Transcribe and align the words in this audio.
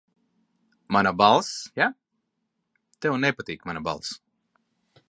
Mana 0.95 1.11
balss, 1.21 1.51
ja? 1.83 1.91
Tev 3.05 3.21
nepatīk 3.27 3.71
mana 3.71 3.87
balss. 3.91 4.21